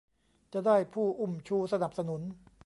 [0.53, 2.21] จะได้ผู้อุ้มชูสนับสนุน